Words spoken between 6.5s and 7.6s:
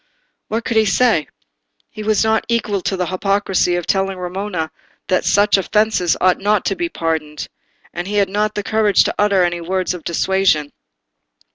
to be pardoned;